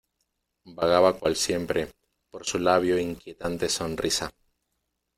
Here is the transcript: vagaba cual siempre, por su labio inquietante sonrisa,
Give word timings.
vagaba 0.65 1.13
cual 1.19 1.35
siempre, 1.35 1.91
por 2.31 2.43
su 2.43 2.57
labio 2.57 2.97
inquietante 2.97 3.69
sonrisa, 3.69 4.31